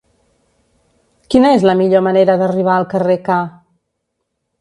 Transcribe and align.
Quina 1.35 1.51
és 1.57 1.65
la 1.69 1.75
millor 1.81 2.03
manera 2.07 2.37
d'arribar 2.39 2.73
al 2.77 2.87
carrer 2.95 3.19
K? 3.29 3.37